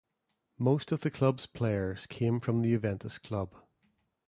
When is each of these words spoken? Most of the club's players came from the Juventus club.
Most 0.57 0.91
of 0.91 1.01
the 1.01 1.11
club's 1.11 1.45
players 1.45 2.07
came 2.07 2.39
from 2.39 2.63
the 2.63 2.69
Juventus 2.69 3.19
club. 3.19 3.53